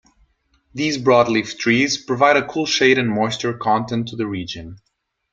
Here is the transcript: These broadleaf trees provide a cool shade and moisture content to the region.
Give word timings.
These 0.73 0.97
broadleaf 0.97 1.59
trees 1.59 2.03
provide 2.03 2.35
a 2.35 2.47
cool 2.47 2.65
shade 2.65 2.97
and 2.97 3.07
moisture 3.07 3.53
content 3.53 4.07
to 4.07 4.15
the 4.15 4.25
region. 4.25 4.79